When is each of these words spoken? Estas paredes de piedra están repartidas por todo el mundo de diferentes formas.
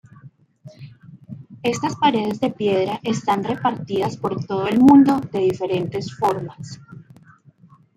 Estas 1.61 1.95
paredes 1.95 2.39
de 2.39 2.49
piedra 2.49 2.99
están 3.03 3.43
repartidas 3.43 4.17
por 4.17 4.43
todo 4.43 4.65
el 4.65 4.79
mundo 4.79 5.19
de 5.31 5.37
diferentes 5.41 6.15
formas. 6.17 6.81